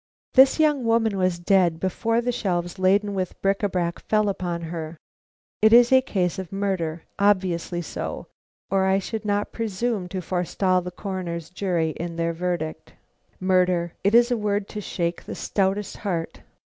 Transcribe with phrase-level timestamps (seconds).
[0.33, 4.63] This young woman was dead before the shelves laden with bric à brac fell upon
[4.63, 4.97] her.
[5.61, 8.25] It is a case of murder; obviously so,
[8.71, 12.93] or I should not presume to forestall the Coroner's jury in their verdict."
[13.39, 13.93] Murder!
[14.03, 16.41] it is a word to shake the stoutest heart!